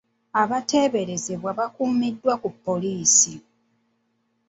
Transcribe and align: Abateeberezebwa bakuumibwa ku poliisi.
Abateeberezebwa 0.41 1.49
bakuumibwa 1.59 2.33
ku 2.41 2.49
poliisi. 2.63 3.33